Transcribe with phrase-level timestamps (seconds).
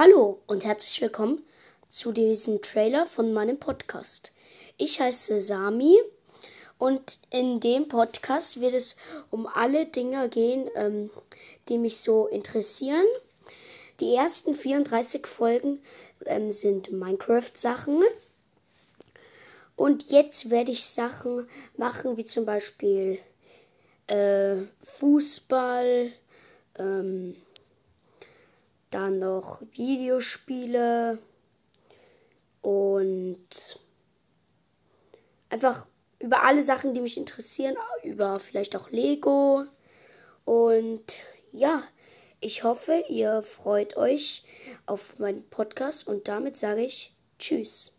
[0.00, 1.42] Hallo und herzlich willkommen
[1.88, 4.30] zu diesem Trailer von meinem Podcast.
[4.76, 5.98] Ich heiße Sami
[6.78, 8.98] und in dem Podcast wird es
[9.30, 11.10] um alle Dinge gehen, ähm,
[11.68, 13.06] die mich so interessieren.
[13.98, 15.82] Die ersten 34 Folgen
[16.26, 18.04] ähm, sind Minecraft-Sachen.
[19.74, 23.18] Und jetzt werde ich Sachen machen, wie zum Beispiel
[24.06, 26.12] äh, Fußball,
[26.78, 27.34] ähm,
[28.90, 31.18] dann noch Videospiele
[32.62, 33.80] und
[35.50, 35.86] einfach
[36.18, 39.64] über alle Sachen, die mich interessieren, über vielleicht auch Lego.
[40.44, 41.04] Und
[41.52, 41.82] ja,
[42.40, 44.44] ich hoffe, ihr freut euch
[44.86, 47.97] auf meinen Podcast und damit sage ich Tschüss.